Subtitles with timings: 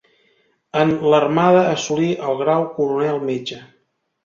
[0.83, 3.63] En l'Armada assolí el grau Coronel metge.